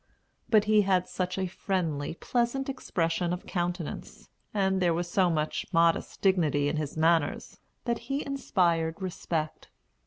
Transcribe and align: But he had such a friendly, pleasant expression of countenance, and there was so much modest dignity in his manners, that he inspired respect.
But 0.49 0.63
he 0.63 0.81
had 0.81 1.07
such 1.07 1.37
a 1.37 1.45
friendly, 1.45 2.15
pleasant 2.15 2.69
expression 2.69 3.31
of 3.31 3.45
countenance, 3.45 4.29
and 4.51 4.81
there 4.81 4.95
was 4.95 5.07
so 5.07 5.29
much 5.29 5.67
modest 5.71 6.21
dignity 6.23 6.67
in 6.67 6.77
his 6.77 6.97
manners, 6.97 7.59
that 7.85 7.99
he 8.09 8.25
inspired 8.25 8.99
respect. 8.99 9.69